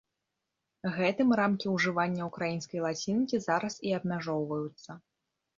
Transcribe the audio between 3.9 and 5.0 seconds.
і абмяжоўваюцца.